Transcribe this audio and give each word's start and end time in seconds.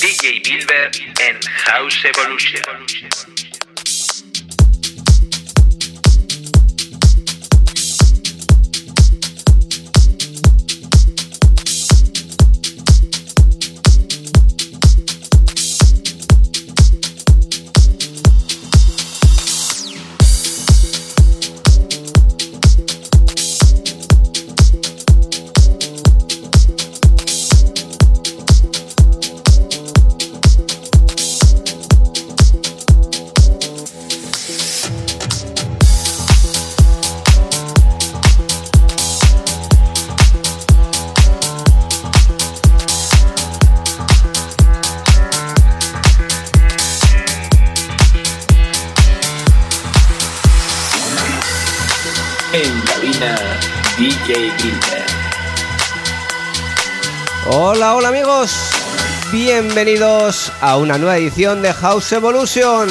DJ 0.00 0.40
Bilber 0.42 0.90
en 1.20 1.40
House 1.66 2.04
Evolution. 2.04 3.37
Bienvenidos 59.84 60.50
a 60.60 60.76
una 60.76 60.98
nueva 60.98 61.18
edición 61.18 61.62
de 61.62 61.72
House 61.72 62.10
Evolution. 62.10 62.88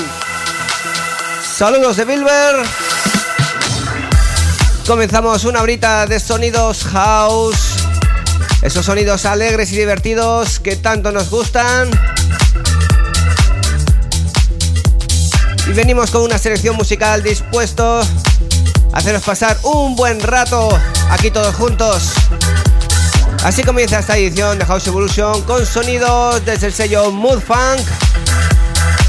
Saludos 1.44 1.98
de 1.98 2.06
Bilber. 2.06 2.56
Comenzamos 4.88 5.44
una 5.44 5.62
horita 5.62 6.06
de 6.08 6.18
sonidos 6.18 6.86
house. 6.86 7.75
Esos 8.62 8.86
sonidos 8.86 9.25
alegres 9.25 9.70
y 9.74 9.78
divertidos 9.78 10.62
que 10.62 10.78
tanto 10.78 11.12
nos 11.12 11.30
gustan. 11.30 11.90
Y 15.68 15.74
venimos 15.74 16.09
con 16.09 16.22
una 16.22 16.38
selección 16.38 16.78
musical 16.78 17.22
dispuesto 17.22 18.00
a 18.00 18.98
haceros 18.98 19.24
pasar 19.24 19.58
un 19.64 19.98
buen 19.98 20.22
rato 20.22 20.69
aquí 21.09 21.31
todos 21.31 21.54
juntos. 21.54 22.17
Así 23.44 23.64
comienza 23.64 24.00
esta 24.00 24.18
edición 24.18 24.59
de 24.59 24.66
House 24.66 24.88
Evolution 24.88 25.42
con 25.44 25.66
sonidos 25.66 26.44
desde 26.46 26.68
el 26.68 26.74
sello 26.74 27.12
Mood 27.12 27.40
Funk. 27.40 27.80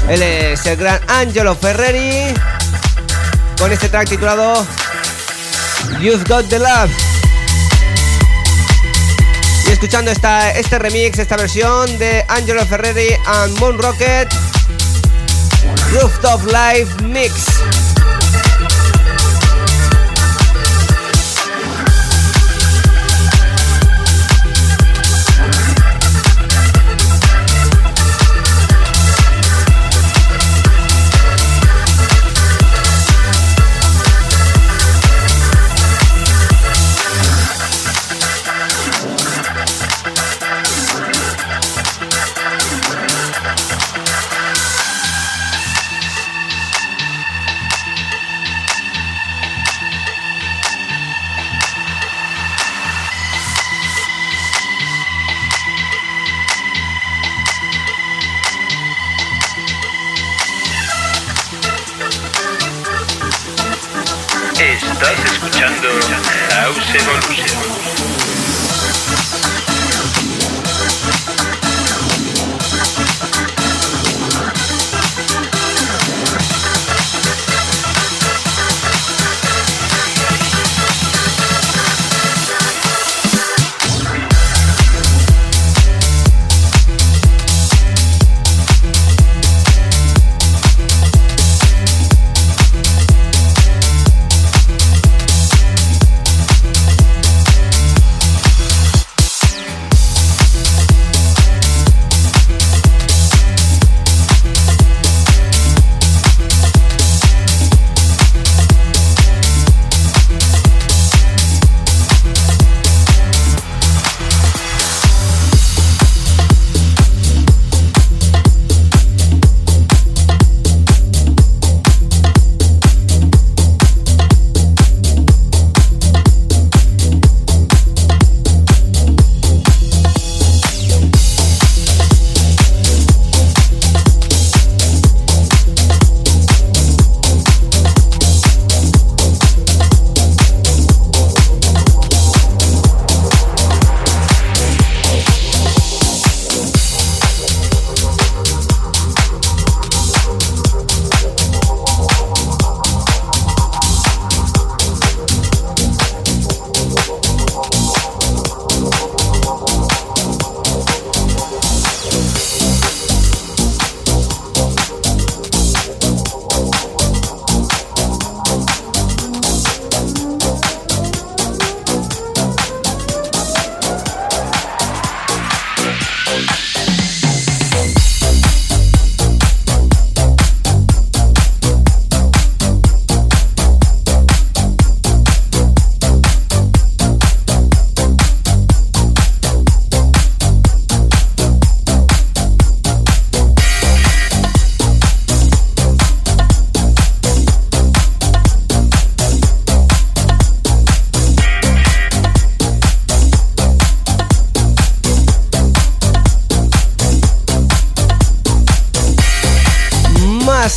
Él 0.07 0.21
es 0.21 0.65
el 0.65 0.77
gran 0.77 0.99
Angelo 1.07 1.55
Ferreri 1.55 2.33
con 3.57 3.71
este 3.71 3.89
track 3.89 4.09
titulado 4.09 4.65
You've 5.99 6.23
Got 6.27 6.47
the 6.49 6.59
Love. 6.59 6.91
Y 9.67 9.71
escuchando 9.71 10.11
esta, 10.11 10.51
este 10.51 10.79
remix, 10.79 11.19
esta 11.19 11.35
versión 11.35 11.97
de 11.97 12.25
Angelo 12.29 12.65
Ferreri 12.65 13.15
and 13.25 13.59
Moon 13.59 13.77
Rocket 13.77 14.29
Rooftop 15.91 16.41
Live 16.45 17.03
Mix. 17.03 17.33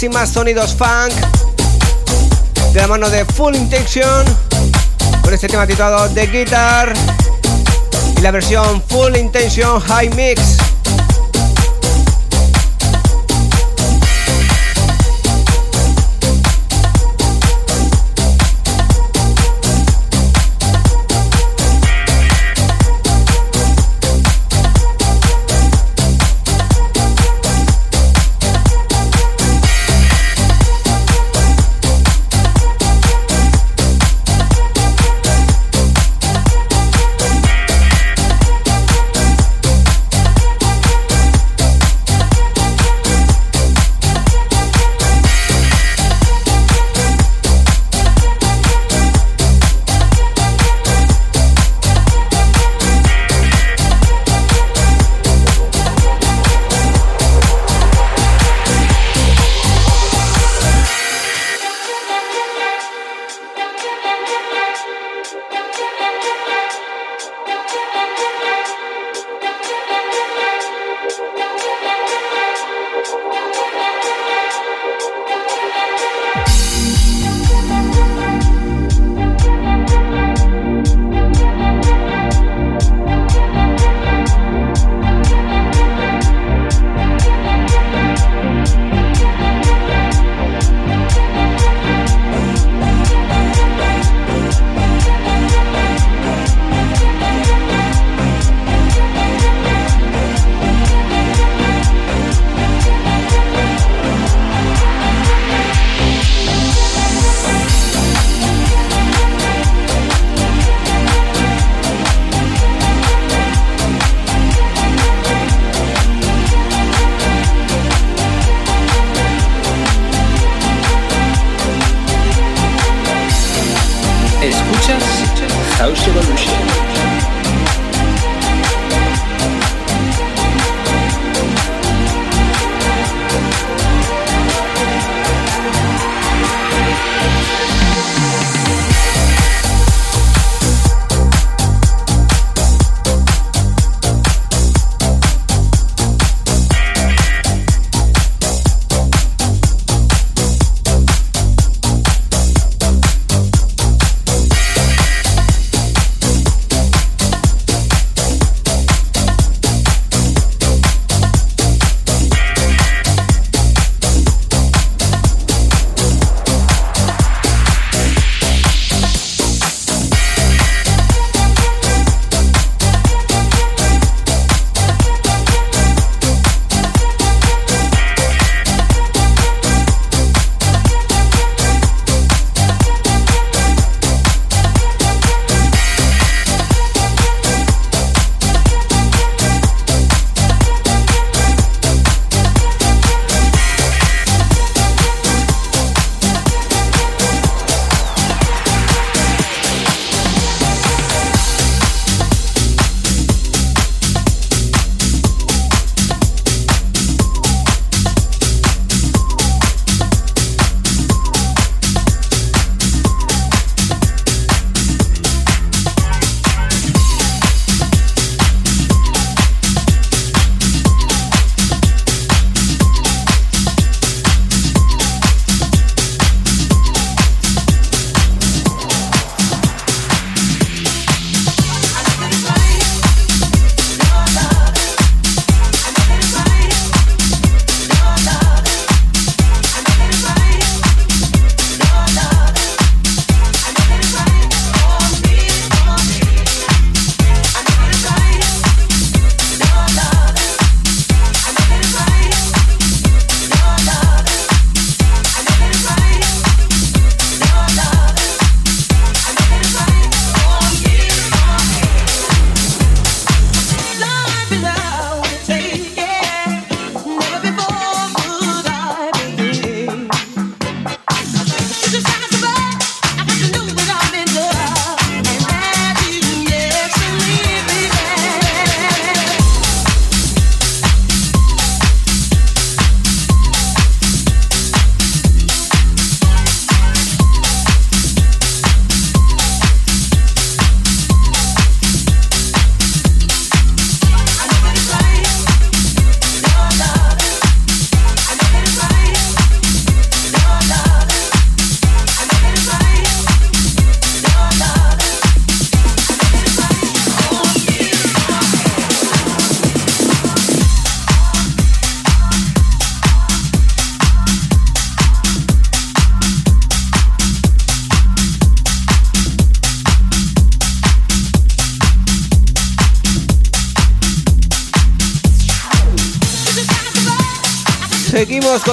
Y 0.03 0.09
más 0.09 0.31
sonidos 0.31 0.75
funk 0.75 1.13
de 2.73 2.81
la 2.81 2.89
mano 2.89 3.09
de 3.09 3.25
Full 3.25 3.55
Intention 3.55 4.25
con 5.23 5.33
este 5.33 5.47
tema 5.49 5.67
titulado 5.67 6.09
The 6.11 6.27
Guitar 6.27 6.93
y 8.17 8.21
la 8.21 8.31
versión 8.33 8.83
Full 8.89 9.15
Intention 9.17 9.81
High 9.81 10.11
Mix. 10.15 10.52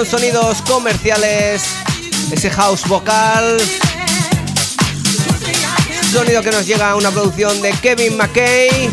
Sonidos 0.08 0.62
comerciales, 0.62 1.64
ese 2.32 2.50
house 2.50 2.88
vocal, 2.88 3.58
sonido 6.12 6.42
que 6.42 6.52
nos 6.52 6.66
llega 6.66 6.92
a 6.92 6.96
una 6.96 7.12
producción 7.12 7.62
de 7.62 7.72
Kevin 7.74 8.18
McKay 8.18 8.90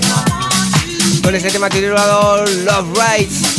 con 1.23 1.35
ese 1.35 1.51
tema 1.51 1.69
titulado 1.69 2.45
Love 2.45 2.99
Rights. 2.99 3.56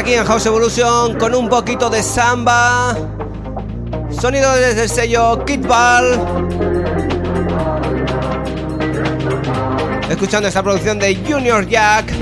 Aquí 0.00 0.14
en 0.14 0.24
House 0.24 0.46
Evolution 0.46 1.18
con 1.18 1.34
un 1.34 1.46
poquito 1.46 1.90
de 1.90 2.02
samba. 2.02 2.96
Sonido 4.10 4.54
desde 4.54 4.84
el 4.84 4.88
sello 4.88 5.44
Kid 5.44 5.66
Ball. 5.66 6.18
Escuchando 10.08 10.48
esta 10.48 10.62
producción 10.62 10.98
de 10.98 11.14
Junior 11.16 11.68
Jack. 11.68 12.12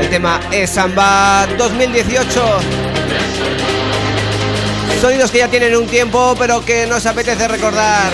El 0.00 0.10
tema 0.10 0.40
es 0.50 0.70
Samba 0.70 1.46
2018. 1.56 2.42
Sonidos 5.00 5.30
que 5.30 5.38
ya 5.38 5.48
tienen 5.48 5.76
un 5.76 5.86
tiempo, 5.86 6.34
pero 6.36 6.64
que 6.64 6.84
nos 6.88 7.06
apetece 7.06 7.46
recordar. 7.46 8.10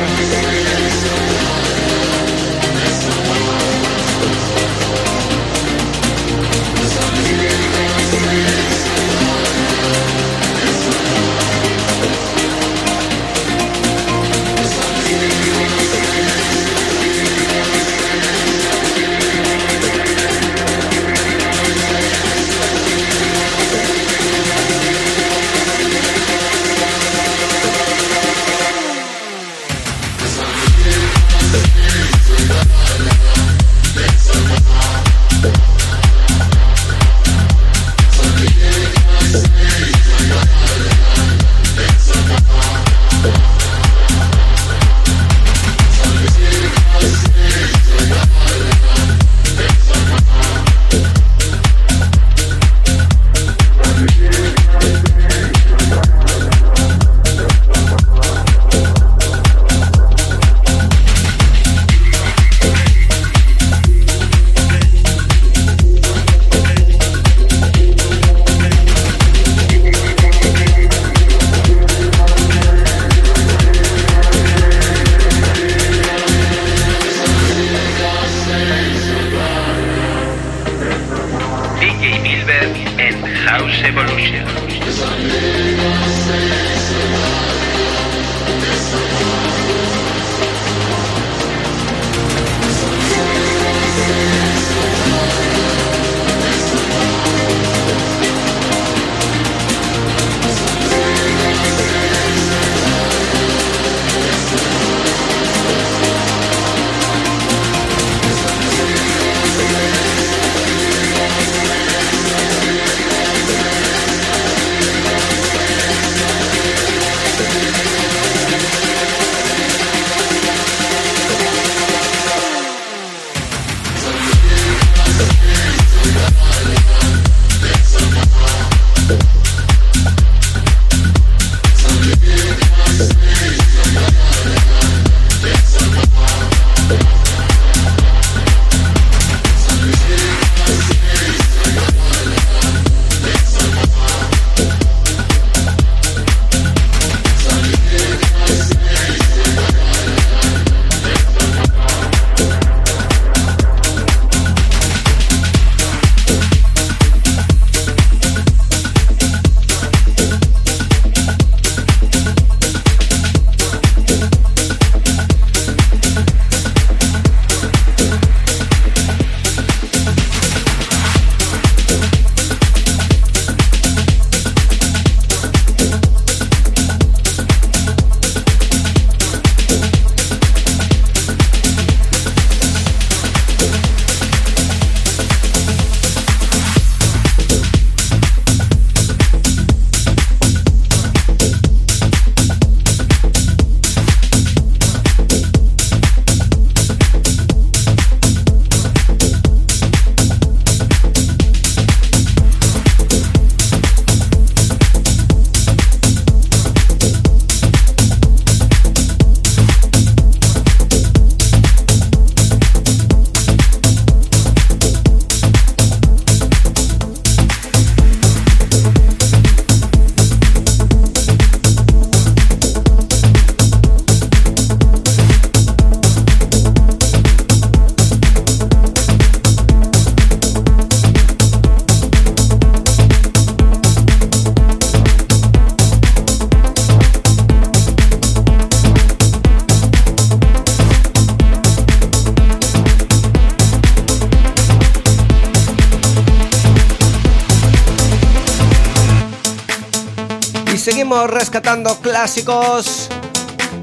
Rescatando 251.10 251.96
clásicos. 252.00 253.08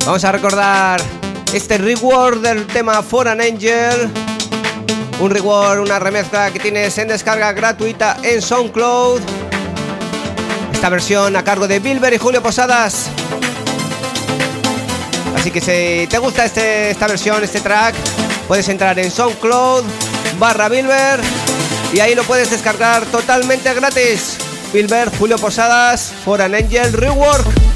Vamos 0.06 0.24
a 0.24 0.32
recordar 0.32 1.02
este 1.54 1.78
reward 1.78 2.40
del 2.40 2.66
tema 2.68 3.04
For 3.04 3.28
an 3.28 3.42
Angel. 3.42 4.10
Un 5.20 5.30
reward, 5.32 5.82
una 5.82 6.00
remezcla 6.00 6.52
que 6.52 6.60
tienes 6.60 6.98
en 6.98 7.10
descarga 7.10 7.52
gratuita 7.52 8.18
en 8.24 8.42
SoundCloud. 8.42 9.20
Esta 10.72 10.88
versión 10.88 11.36
a 11.36 11.44
cargo 11.44 11.68
de 11.68 11.80
Bilber 11.80 12.14
y 12.14 12.18
Julio 12.18 12.42
Posadas. 12.42 13.10
Así 15.36 15.52
que 15.52 15.60
si 15.60 16.08
te 16.08 16.18
gusta 16.20 16.46
este, 16.46 16.92
esta 16.92 17.08
versión, 17.08 17.44
este 17.44 17.60
track, 17.60 17.94
puedes 18.48 18.70
entrar 18.70 18.98
en 19.00 19.12
SoundCloud 19.12 19.84
barra 20.40 20.70
Bilber 20.70 21.20
y 21.92 22.00
ahí 22.00 22.16
lo 22.16 22.24
puedes 22.24 22.50
descargar 22.50 23.06
totalmente 23.08 23.74
gratis. 23.74 24.37
Bilber, 24.78 25.10
Julio 25.18 25.38
Posadas, 25.38 26.14
For 26.24 26.40
an 26.40 26.54
Angel 26.54 26.94
Rework. 26.94 27.67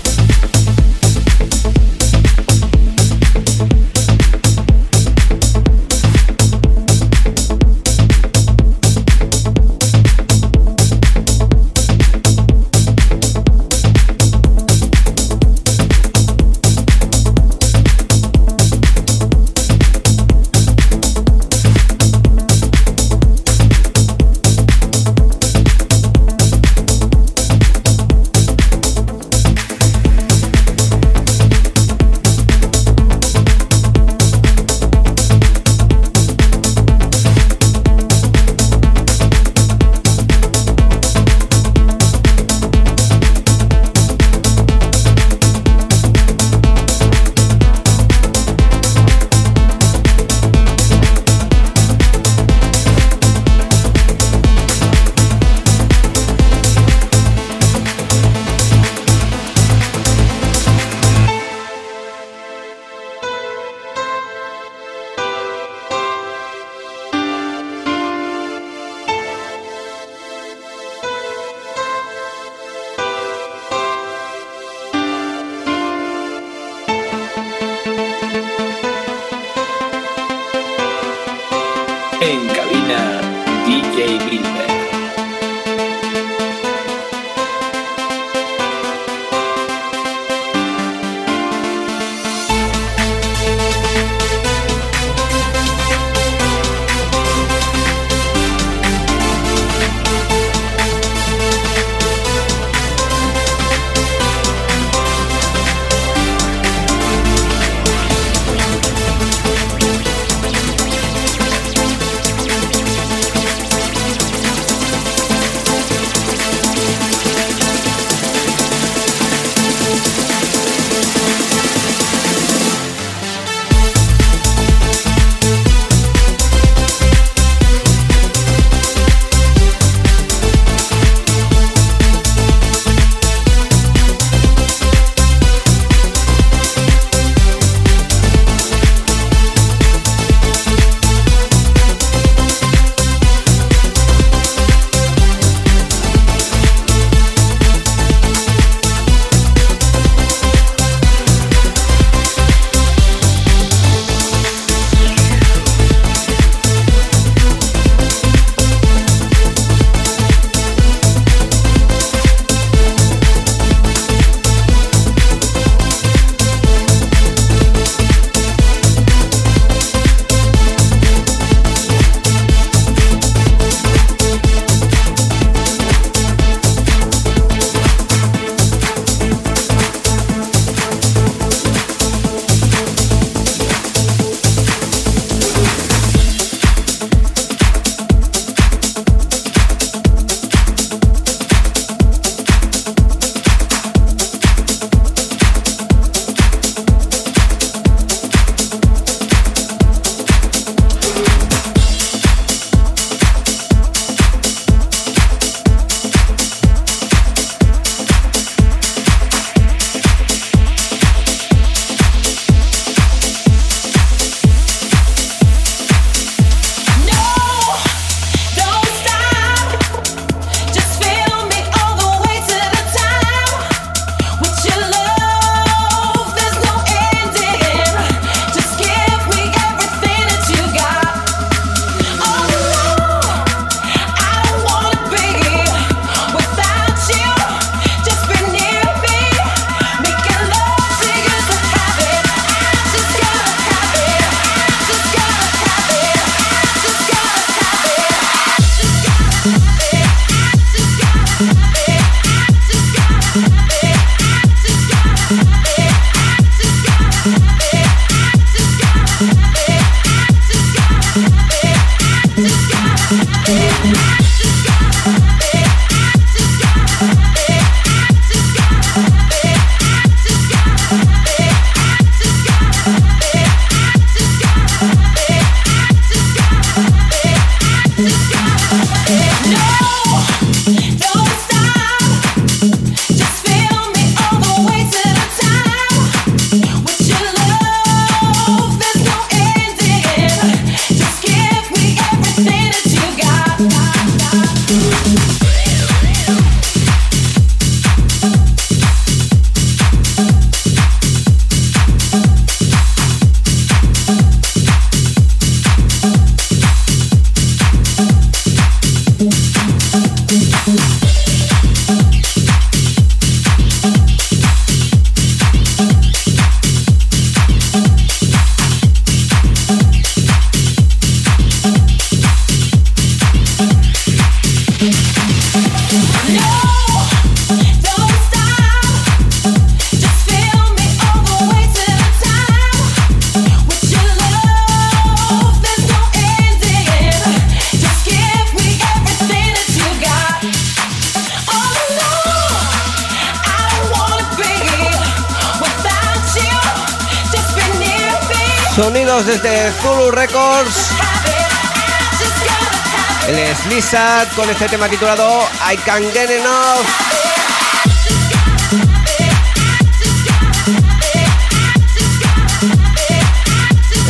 Con 354.36 354.50
este 354.50 354.68
tema 354.68 354.88
titulado 354.88 355.44
I 355.72 355.78
Can 355.78 356.04
Get 356.12 356.30
Enough. 356.30 356.86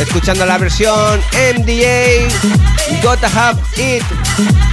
Escuchando 0.00 0.44
la 0.44 0.58
versión 0.58 1.20
MDA, 1.56 2.28
Gotta 3.02 3.28
Have 3.28 3.60
It. 3.76 4.71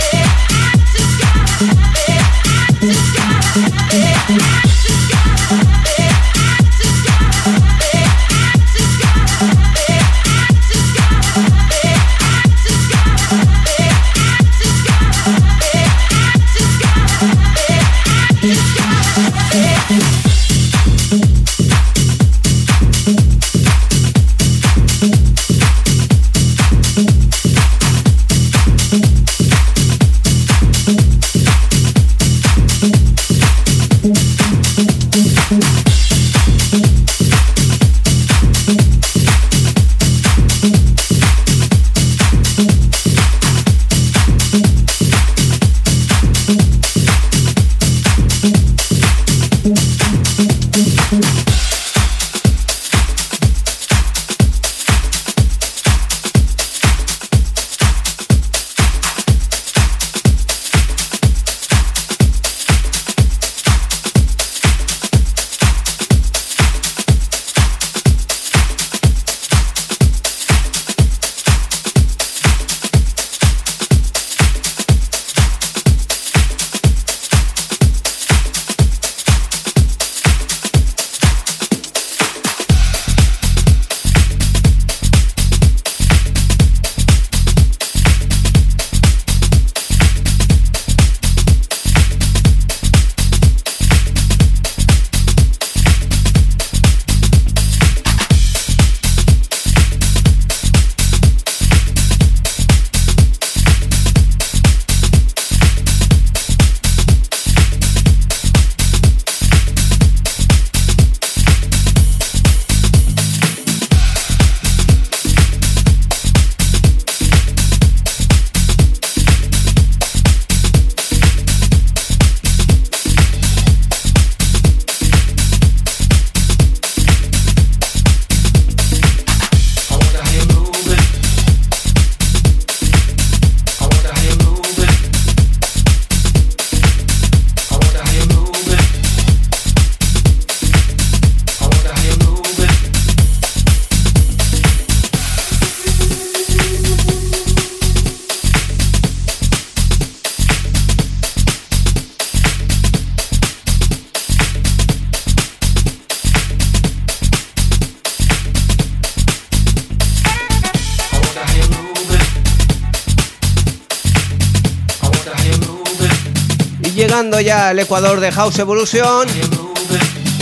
El 167.71 167.79
Ecuador 167.79 168.19
de 168.19 168.31
House 168.31 168.57
Evolution. 168.57 169.27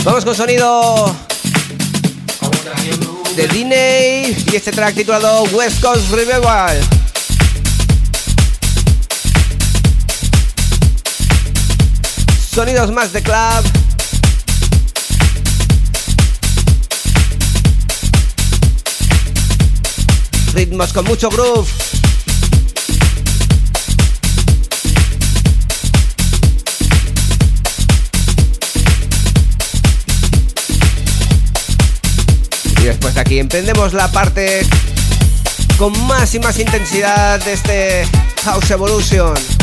Vamos 0.04 0.24
con 0.24 0.34
sonido 0.34 1.14
de 3.36 3.48
Diney 3.48 4.44
y 4.50 4.56
este 4.56 4.72
track 4.72 4.94
titulado 4.94 5.42
West 5.52 5.80
Coast 5.82 6.10
Revival. 6.10 6.80
Sonidos 12.54 12.90
más 12.92 13.12
de 13.12 13.22
club. 13.22 13.64
Ritmos 20.54 20.92
con 20.92 21.04
mucho 21.04 21.28
groove. 21.28 21.97
Después 32.88 33.14
de 33.14 33.20
aquí 33.20 33.38
emprendemos 33.38 33.92
la 33.92 34.10
parte 34.10 34.62
con 35.76 35.92
más 36.06 36.34
y 36.34 36.38
más 36.38 36.58
intensidad 36.58 37.38
de 37.44 37.52
este 37.52 38.06
House 38.44 38.70
Evolution. 38.70 39.57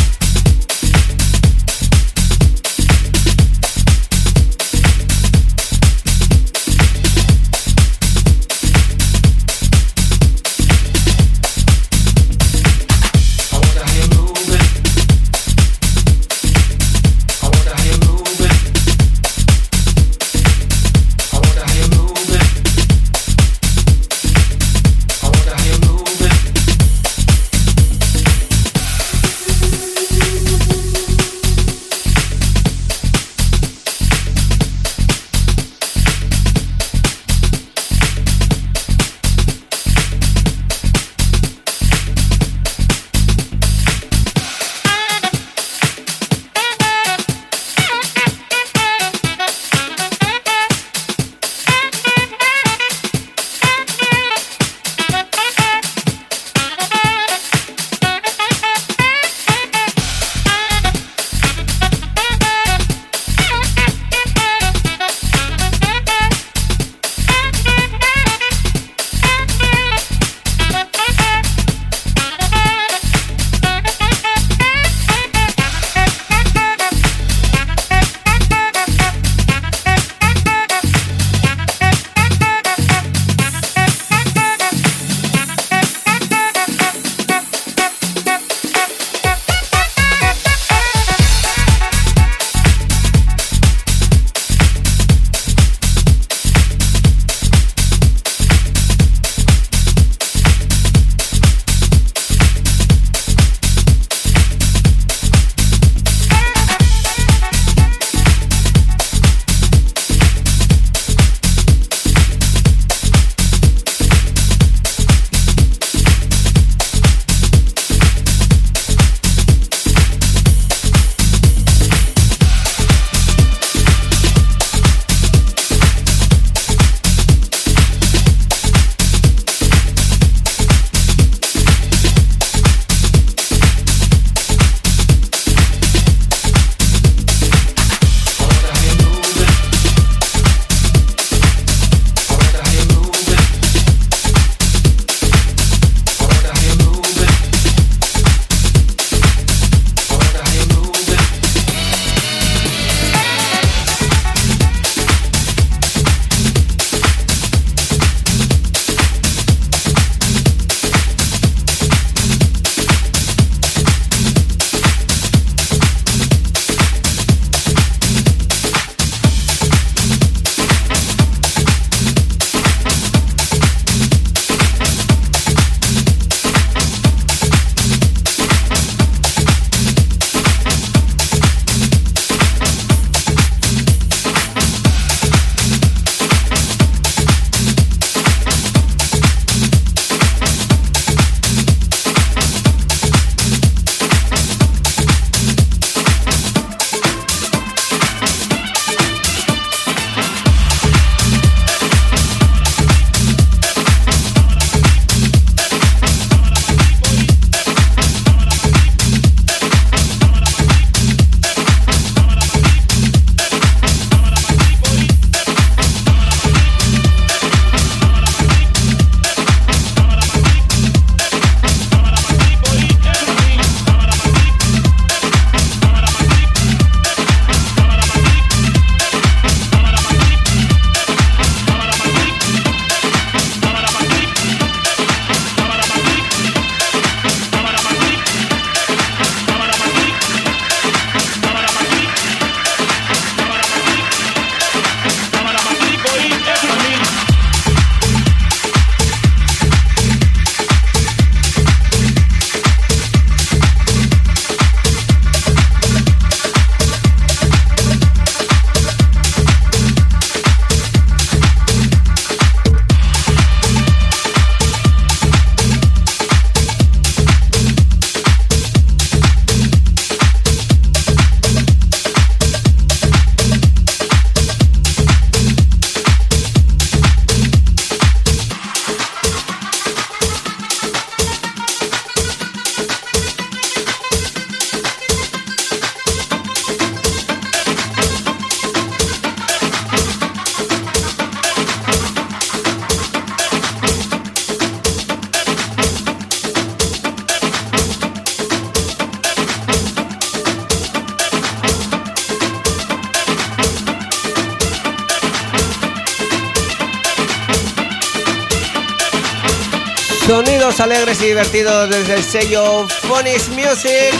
Desde 311.64 312.16
el 312.16 312.24
sello 312.24 312.86
Phonics 313.08 313.48
Music. 313.50 314.14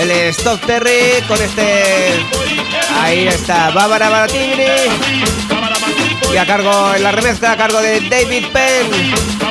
El 0.00 0.10
Stock 0.10 0.60
Terry 0.66 1.22
con 1.28 1.40
este. 1.40 2.14
Ahí 3.00 3.28
está, 3.28 3.70
Bárbara 3.70 4.08
Baratigri. 4.08 4.64
Y 6.32 6.36
a 6.36 6.46
cargo, 6.46 6.94
en 6.96 7.04
la 7.04 7.12
remezcla 7.12 7.52
a 7.52 7.56
cargo 7.56 7.80
de 7.80 8.00
David 8.00 8.46
Penn. 8.52 9.41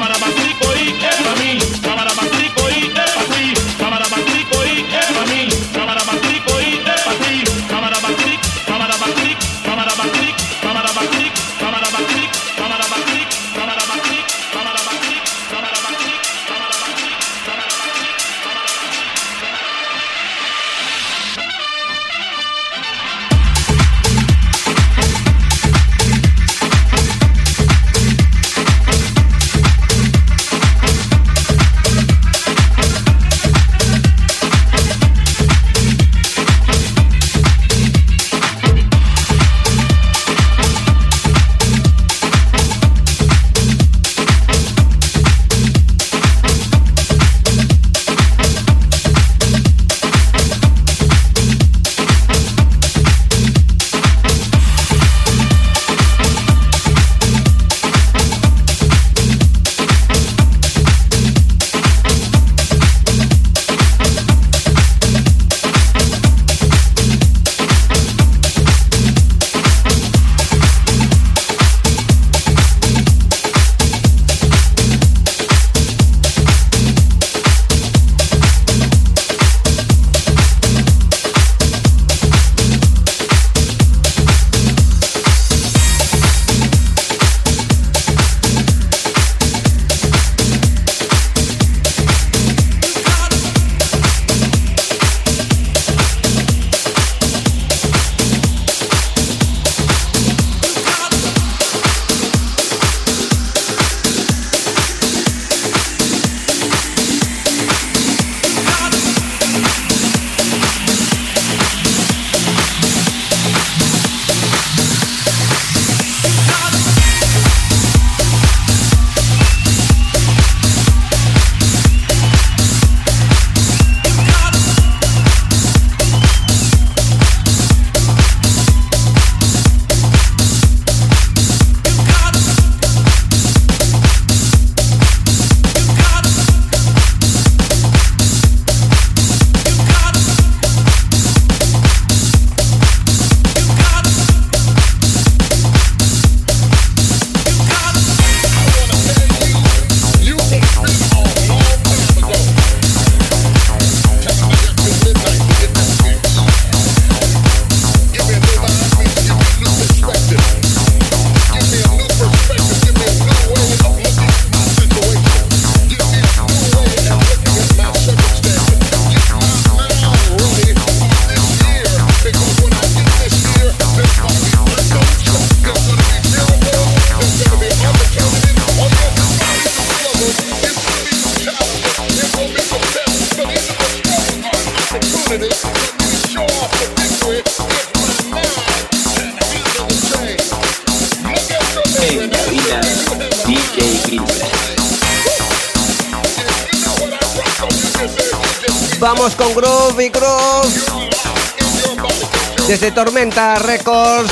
Desde 202.71 202.91
Tormenta 202.91 203.55
Records. 203.55 204.31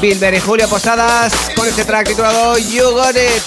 Bilber 0.00 0.34
y 0.34 0.40
Julio 0.40 0.66
Posadas 0.68 1.32
con 1.54 1.68
este 1.68 1.84
track 1.84 2.08
titulado 2.08 2.58
You 2.58 2.90
Got 2.90 3.14
It. 3.14 3.42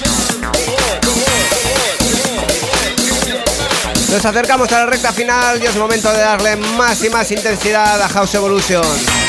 Nos 4.10 4.24
acercamos 4.24 4.72
a 4.72 4.80
la 4.80 4.86
recta 4.86 5.12
final 5.12 5.62
y 5.62 5.66
es 5.66 5.76
momento 5.76 6.14
de 6.14 6.20
darle 6.20 6.56
más 6.56 7.04
y 7.04 7.10
más 7.10 7.30
intensidad 7.30 8.02
a 8.02 8.08
House 8.08 8.36
Evolution. 8.36 9.25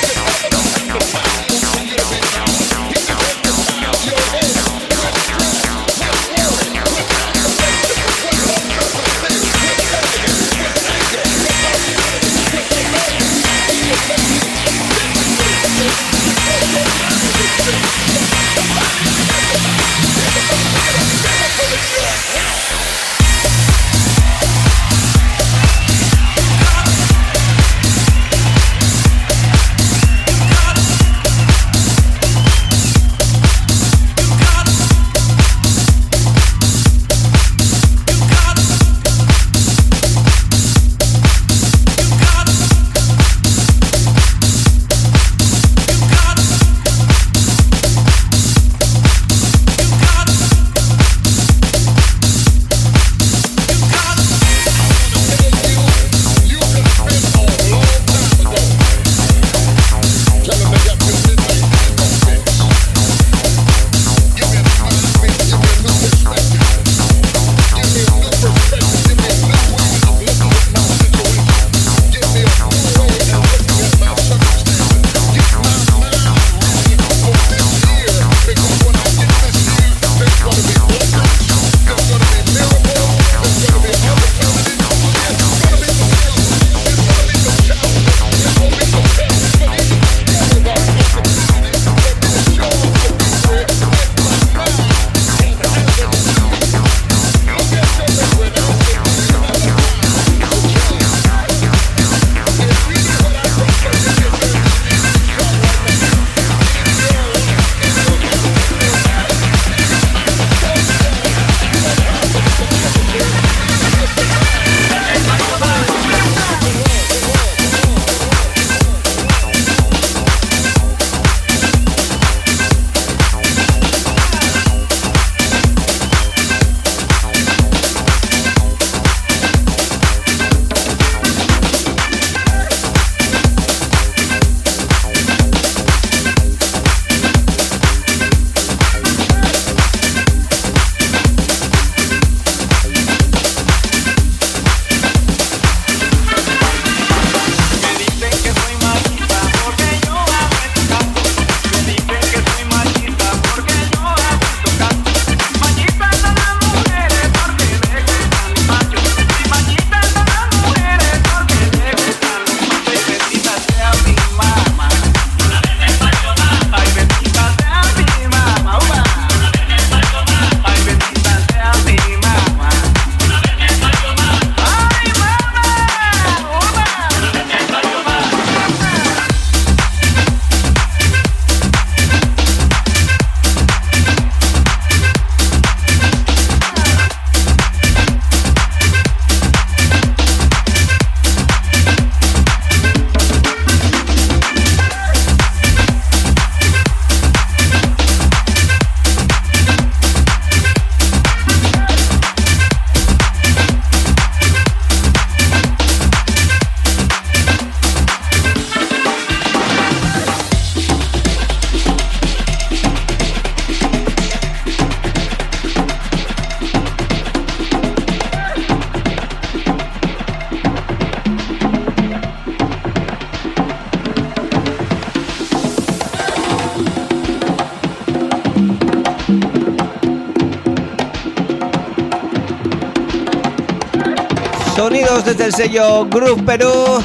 Desde 235.26 235.44
el 235.46 235.54
sello 235.54 236.06
Groove 236.06 236.44
Perú. 236.44 237.02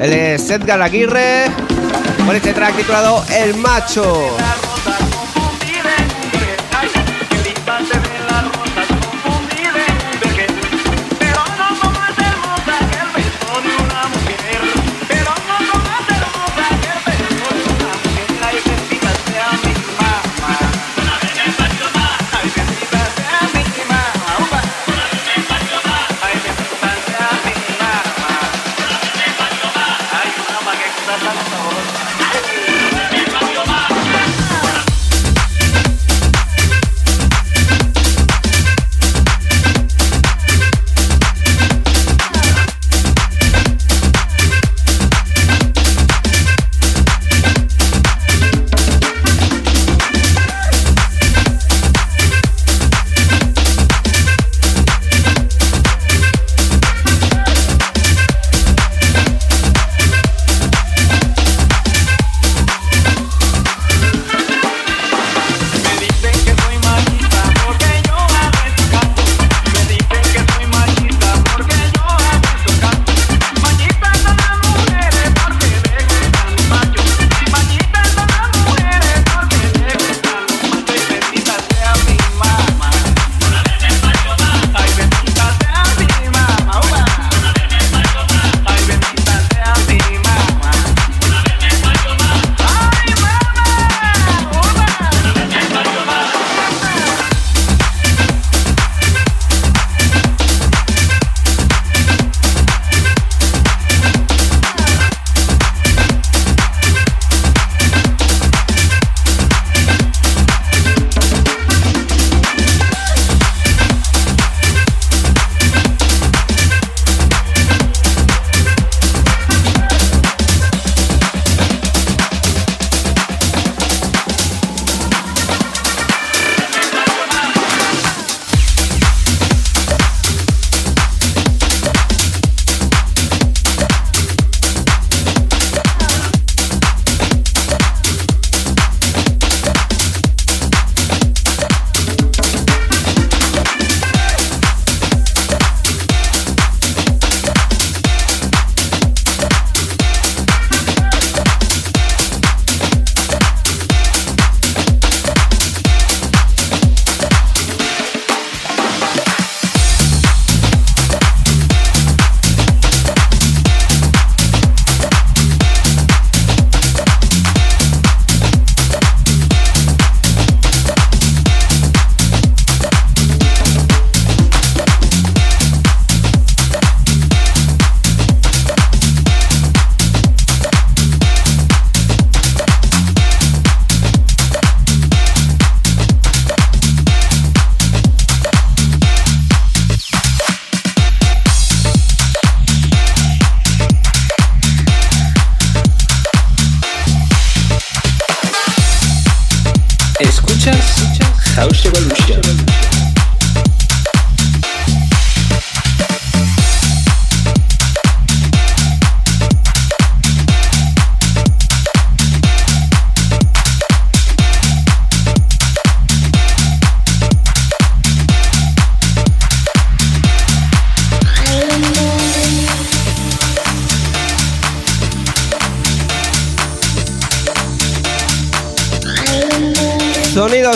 Él 0.00 0.12
es 0.12 0.48
Edgar 0.50 0.80
Aguirre. 0.80 1.46
Con 2.24 2.36
este 2.36 2.52
track 2.52 2.76
titulado 2.76 3.24
El 3.34 3.56
Macho. 3.56 4.36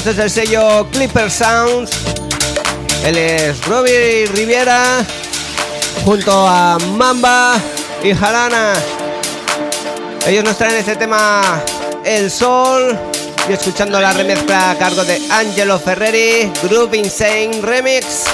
Sonidos 0.03 0.05
desde 0.05 0.23
el 0.23 0.31
sello 0.31 0.87
Clipper 0.91 1.31
Sounds. 1.31 1.91
Él 3.05 3.17
es 3.17 3.65
Robbie 3.67 4.27
Riviera 4.35 5.05
junto 6.05 6.33
a 6.47 6.79
Mamba 6.97 7.55
y 8.03 8.15
Jarana. 8.15 8.75
Ellos 10.27 10.45
nos 10.45 10.57
traen 10.57 10.77
este 10.77 10.97
tema 10.97 11.63
El 12.05 12.31
Sol 12.31 12.97
y 13.49 13.53
escuchando 13.53 14.01
la 14.01 14.13
remezcla 14.13 14.71
a 14.71 14.79
cargo 14.79 15.05
de 15.05 15.21
Angelo 15.31 15.79
Ferreri, 15.79 16.53
Group 16.63 16.95
Insane 16.95 17.61
Remix. 17.61 18.27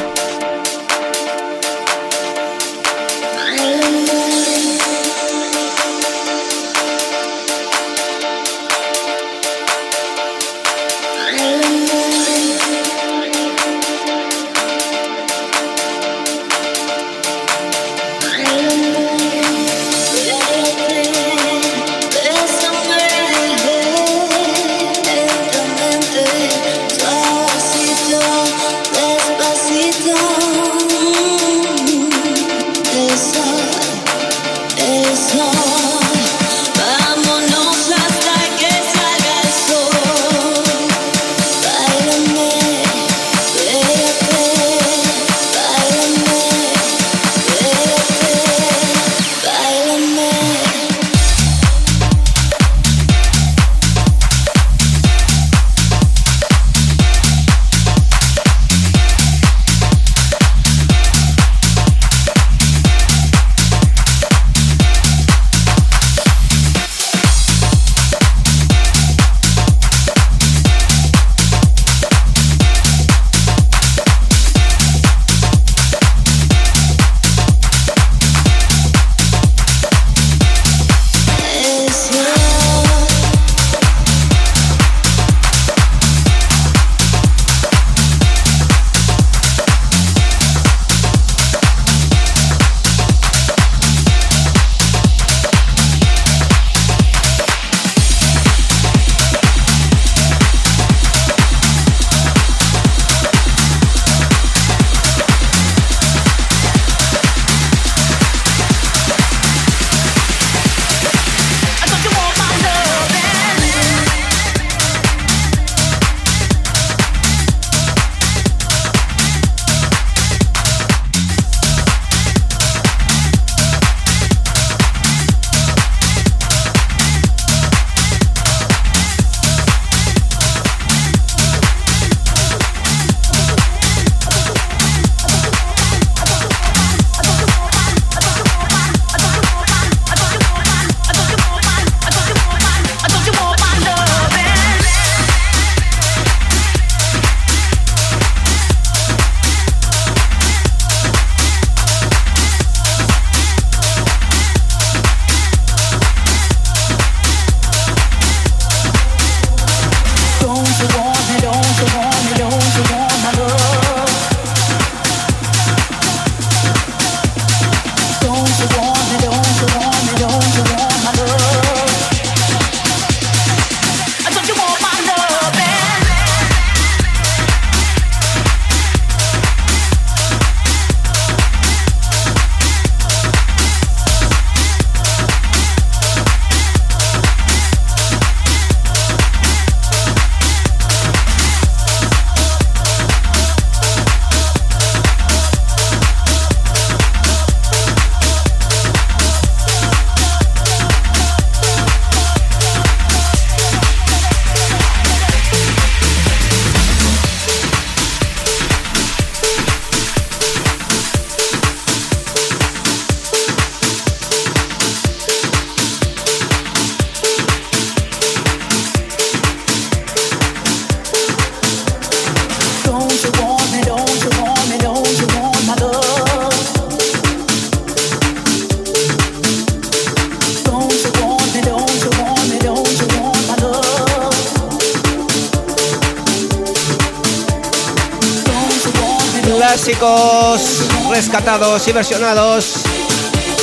Y 241.87 241.93
versionados 241.93 242.83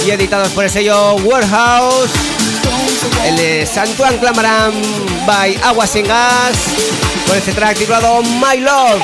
y 0.06 0.12
editados 0.12 0.50
por 0.50 0.64
el 0.64 0.70
sello 0.70 1.16
Warehouse. 1.16 2.12
El 3.26 3.36
de 3.36 3.66
Santuan 3.66 4.18
Clamaran 4.20 4.72
by 5.28 5.60
Agua 5.64 5.86
Sin 5.86 6.08
Gas 6.08 6.56
con 7.28 7.36
este 7.36 7.52
track 7.52 7.78
titulado 7.78 8.22
My 8.22 8.58
Love. 8.60 9.02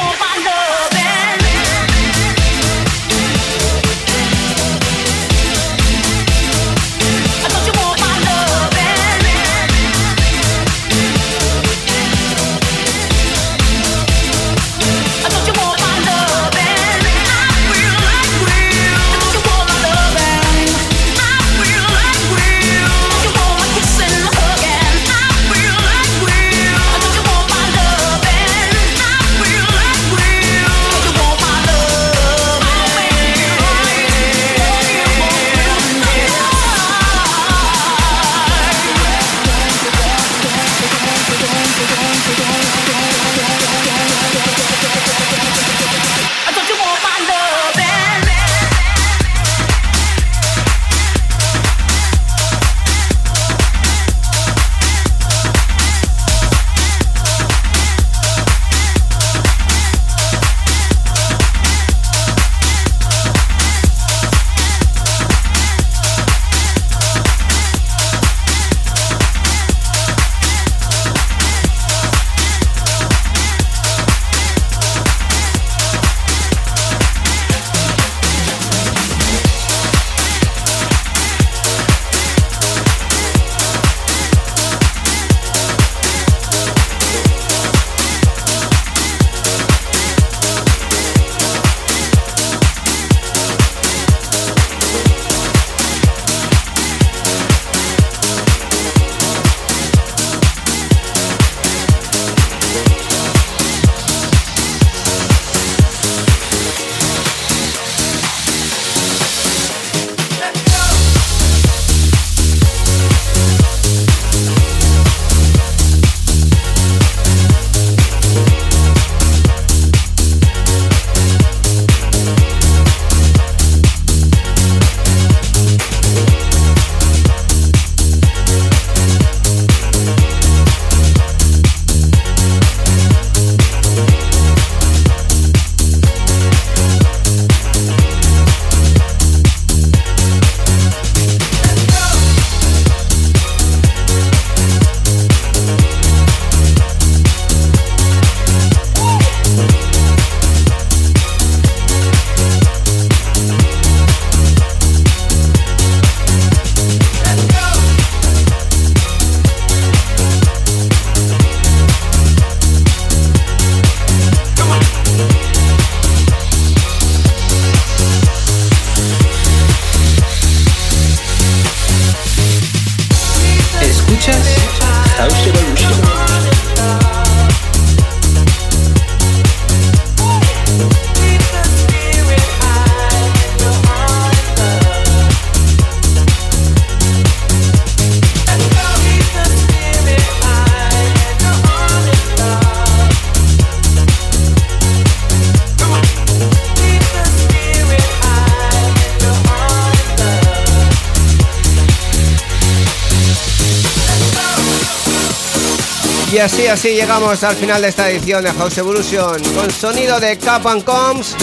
Así, 206.40 206.68
así 206.68 206.90
llegamos 206.90 207.44
al 207.44 207.56
final 207.56 207.82
de 207.82 207.90
esta 207.90 208.10
edición 208.10 208.44
de 208.44 208.54
House 208.54 208.78
Evolution 208.78 209.42
con 209.54 209.70
sonido 209.70 210.18
de 210.20 210.38
Cap 210.38 210.66
and 210.66 210.84
Coms, 210.84 211.36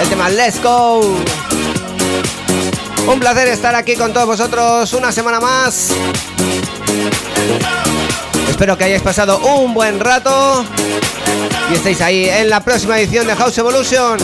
el 0.00 0.08
tema 0.08 0.28
Let's 0.28 0.62
Go. 0.62 1.00
Un 3.08 3.18
placer 3.18 3.48
estar 3.48 3.74
aquí 3.74 3.96
con 3.96 4.12
todos 4.12 4.26
vosotros 4.26 4.92
una 4.92 5.10
semana 5.10 5.40
más. 5.40 5.90
Espero 8.48 8.78
que 8.78 8.84
hayáis 8.84 9.02
pasado 9.02 9.38
un 9.38 9.74
buen 9.74 9.98
rato 9.98 10.64
y 11.70 11.74
estéis 11.74 12.00
ahí 12.00 12.28
en 12.28 12.50
la 12.50 12.60
próxima 12.60 13.00
edición 13.00 13.26
de 13.26 13.34
House 13.34 13.58
Evolution. 13.58 14.18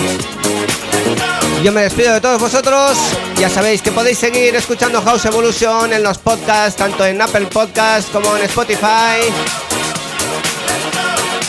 Yo 1.63 1.73
me 1.73 1.83
despido 1.83 2.13
de 2.13 2.21
todos 2.21 2.41
vosotros. 2.41 2.97
Ya 3.39 3.49
sabéis 3.49 3.81
que 3.83 3.91
podéis 3.91 4.19
seguir 4.19 4.55
escuchando 4.55 5.01
House 5.03 5.25
Evolution 5.25 5.93
en 5.93 6.03
los 6.03 6.19
podcasts, 6.19 6.77
tanto 6.77 7.05
en 7.07 7.21
Apple 7.21 7.47
Podcasts 7.47 8.11
como 8.13 8.37
en 8.37 8.45
Spotify. 8.45 9.33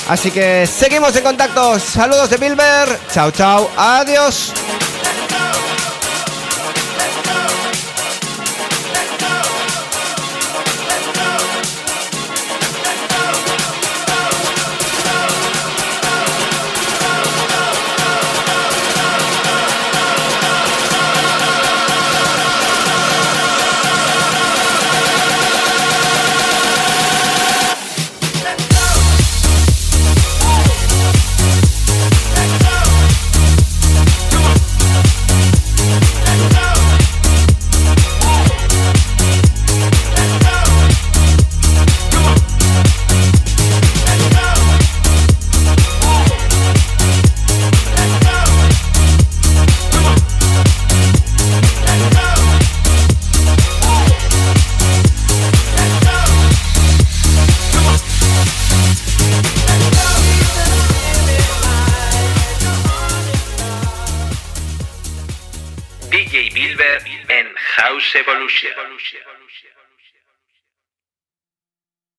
Así 0.07 0.31
que 0.31 0.67
seguimos 0.67 1.15
en 1.15 1.23
contacto. 1.23 1.79
Saludos 1.79 2.29
de 2.29 2.37
Bilber. 2.37 2.99
Chao, 3.11 3.31
chao. 3.31 3.69
Adiós. 3.75 4.53